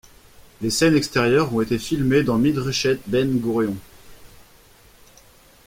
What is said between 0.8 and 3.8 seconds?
extérieures ont été filmées dans Midreshet Ben Gourion.